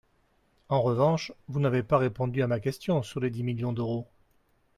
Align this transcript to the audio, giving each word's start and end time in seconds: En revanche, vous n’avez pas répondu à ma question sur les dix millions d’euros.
En 0.69 0.81
revanche, 0.81 1.31
vous 1.47 1.59
n’avez 1.59 1.83
pas 1.83 1.99
répondu 1.99 2.41
à 2.41 2.47
ma 2.47 2.59
question 2.59 3.03
sur 3.03 3.19
les 3.19 3.29
dix 3.29 3.43
millions 3.43 3.71
d’euros. 3.71 4.07